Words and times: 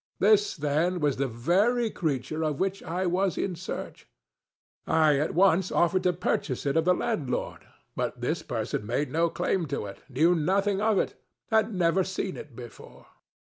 This, 0.17 0.55
then, 0.57 0.99
was 0.99 1.17
the 1.17 1.27
very 1.27 1.91
creature 1.91 2.43
of 2.43 2.59
which 2.59 2.81
I 2.81 3.05
was 3.05 3.37
in 3.37 3.55
search. 3.55 4.07
I 4.87 5.19
at 5.19 5.35
once 5.35 5.71
offered 5.71 6.01
to 6.01 6.13
purchase 6.13 6.65
it 6.65 6.75
of 6.75 6.85
the 6.85 6.95
landlord; 6.95 7.67
but 7.95 8.19
this 8.19 8.41
person 8.41 8.83
made 8.87 9.11
no 9.11 9.29
claim 9.29 9.67
to 9.67 9.81
itŌĆöknew 9.81 10.39
nothing 10.43 10.81
of 10.81 10.97
itŌĆöhad 11.51 11.71
never 11.73 12.03
seen 12.03 12.35
it 12.35 12.55
before. 12.55 13.05